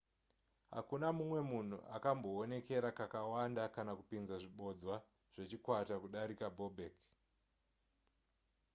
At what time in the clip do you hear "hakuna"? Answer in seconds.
0.75-1.07